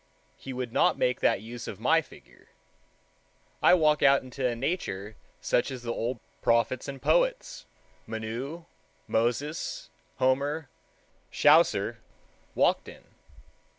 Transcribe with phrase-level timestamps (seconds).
[0.35, 2.47] He would not make that use of my figure.
[3.61, 7.67] I walk out into a nature such as the old prophets and poets,
[8.07, 8.65] Menu,
[9.07, 10.69] Moses, Homer,
[11.29, 11.99] Chaucer,
[12.55, 13.03] walked in.